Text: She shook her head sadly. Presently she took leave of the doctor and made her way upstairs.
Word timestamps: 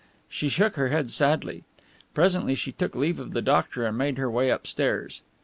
She 0.27 0.49
shook 0.49 0.77
her 0.77 0.87
head 0.87 1.11
sadly. 1.11 1.63
Presently 2.15 2.55
she 2.55 2.71
took 2.71 2.95
leave 2.95 3.19
of 3.19 3.33
the 3.33 3.41
doctor 3.43 3.85
and 3.85 3.95
made 3.99 4.17
her 4.17 4.31
way 4.31 4.49
upstairs. 4.49 5.21